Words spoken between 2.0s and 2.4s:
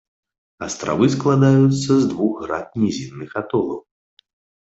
з двух